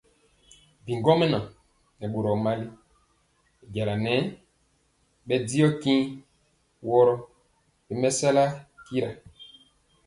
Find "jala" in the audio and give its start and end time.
3.73-3.93